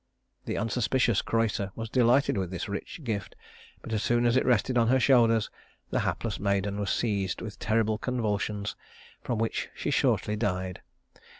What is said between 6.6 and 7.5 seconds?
was seized